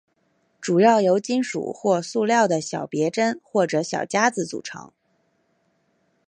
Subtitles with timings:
[0.59, 4.91] 主要由金属或塑料的小别针或小夹子组成。